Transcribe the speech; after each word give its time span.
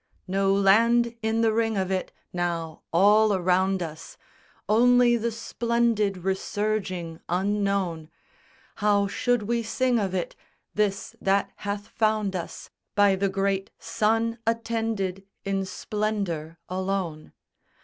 No 0.27 0.51
land 0.51 1.15
in 1.21 1.41
the 1.41 1.53
ring 1.53 1.77
of 1.77 1.91
it 1.91 2.11
Now, 2.33 2.81
all 2.91 3.35
around 3.35 3.83
us 3.83 4.17
Only 4.67 5.15
the 5.15 5.31
splendid 5.31 6.17
Resurging 6.17 7.19
unknown! 7.29 8.09
How 8.77 9.05
should 9.05 9.43
we 9.43 9.61
sing 9.61 9.99
of 9.99 10.15
it? 10.15 10.35
This 10.73 11.15
that 11.21 11.51
hath 11.57 11.87
found 11.89 12.35
us 12.35 12.71
By 12.95 13.15
the 13.15 13.29
great 13.29 13.69
sun 13.77 14.39
attended 14.47 15.23
In 15.45 15.65
splendour, 15.65 16.57
alone. 16.67 17.33